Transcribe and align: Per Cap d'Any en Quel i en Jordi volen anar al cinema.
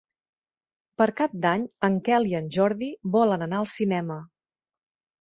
Per 1.01 1.07
Cap 1.19 1.35
d'Any 1.43 1.69
en 1.89 2.01
Quel 2.09 2.27
i 2.33 2.35
en 2.41 2.51
Jordi 2.59 2.91
volen 3.19 3.49
anar 3.51 3.63
al 3.63 3.73
cinema. 3.79 4.23